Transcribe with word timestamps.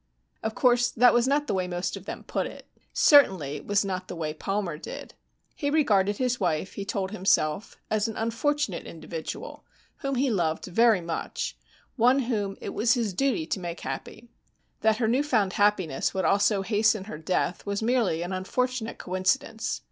Of 0.41 0.55
course 0.55 0.89
that 0.89 1.13
was 1.13 1.27
not 1.27 1.45
the 1.45 1.53
way 1.53 1.67
most 1.67 1.95
of 1.95 2.05
them 2.05 2.23
put 2.23 2.47
it. 2.47 2.65
Certainly 2.91 3.57
it 3.57 3.67
was 3.67 3.85
not 3.85 4.07
the 4.07 4.15
way 4.15 4.33
Palmer 4.33 4.79
did. 4.79 5.13
He 5.55 5.69
regarded 5.69 6.17
his 6.17 6.39
wife, 6.39 6.73
he 6.73 6.83
told 6.85 7.11
himself, 7.11 7.77
as 7.91 8.07
an 8.07 8.17
unfortunate 8.17 8.87
individual 8.87 9.63
whom 9.97 10.15
he 10.15 10.31
loved 10.31 10.65
very 10.65 11.01
much, 11.01 11.55
one 11.97 12.17
whom 12.21 12.57
it 12.59 12.69
was 12.73 12.95
his 12.95 13.13
duty 13.13 13.45
to 13.45 13.59
make 13.59 13.81
happy. 13.81 14.31
That 14.79 14.97
her 14.97 15.07
new 15.07 15.21
found 15.21 15.53
happiness 15.53 16.15
would 16.15 16.25
also 16.25 16.63
hasten 16.63 17.03
her 17.03 17.19
death 17.19 17.63
was 17.67 17.83
merely 17.83 18.23
an 18.23 18.33
unfortunate 18.33 18.97
coincidence. 18.97 19.79